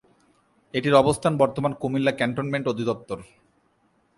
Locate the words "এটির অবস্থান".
0.73-1.33